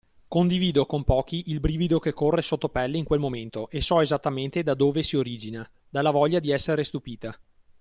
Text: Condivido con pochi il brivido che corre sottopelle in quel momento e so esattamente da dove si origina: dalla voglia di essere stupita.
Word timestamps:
Condivido 0.27 0.87
con 0.87 1.03
pochi 1.03 1.51
il 1.51 1.59
brivido 1.59 1.99
che 1.99 2.11
corre 2.11 2.41
sottopelle 2.41 2.97
in 2.97 3.03
quel 3.03 3.19
momento 3.19 3.69
e 3.69 3.81
so 3.81 4.01
esattamente 4.01 4.63
da 4.63 4.73
dove 4.73 5.03
si 5.03 5.15
origina: 5.15 5.63
dalla 5.87 6.09
voglia 6.09 6.39
di 6.39 6.49
essere 6.49 6.83
stupita. 6.83 7.37